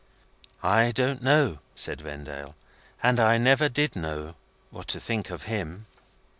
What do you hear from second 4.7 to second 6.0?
what to think of him."